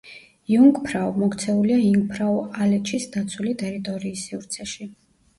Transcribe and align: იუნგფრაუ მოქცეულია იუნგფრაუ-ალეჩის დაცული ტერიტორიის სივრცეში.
იუნგფრაუ 0.51 1.09
მოქცეულია 1.23 1.75
იუნგფრაუ-ალეჩის 1.89 3.05
დაცული 3.17 3.53
ტერიტორიის 3.63 4.23
სივრცეში. 4.31 4.89